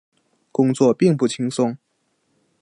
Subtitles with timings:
[0.51, 1.77] 工作并不轻松